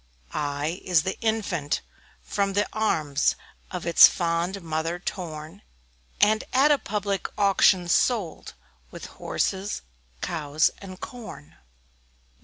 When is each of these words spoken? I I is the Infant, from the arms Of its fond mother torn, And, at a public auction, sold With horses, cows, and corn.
I 0.33 0.81
I 0.81 0.81
is 0.83 1.03
the 1.03 1.19
Infant, 1.19 1.81
from 2.23 2.53
the 2.53 2.67
arms 2.73 3.35
Of 3.69 3.85
its 3.85 4.07
fond 4.07 4.63
mother 4.63 4.97
torn, 4.97 5.61
And, 6.19 6.43
at 6.53 6.71
a 6.71 6.79
public 6.79 7.29
auction, 7.37 7.87
sold 7.87 8.55
With 8.89 9.05
horses, 9.05 9.83
cows, 10.21 10.71
and 10.79 10.99
corn. 10.99 11.55